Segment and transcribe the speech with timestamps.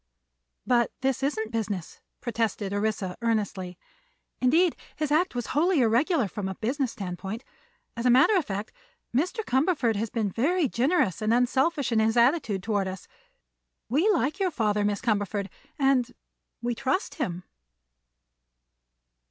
[0.65, 3.77] "But this isn't business," protested Orissa, earnestly;
[4.41, 7.43] "indeed, his act was wholly irregular from a business standpoint.
[7.95, 8.71] As a matter of fact,
[9.15, 9.45] Mr.
[9.45, 13.07] Cumberford has been very generous and unselfish in his attitude toward us.
[13.89, 17.43] We like your father, Miss Cumberford, and—we trust him."